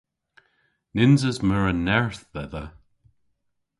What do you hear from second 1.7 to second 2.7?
a nerth dhedha.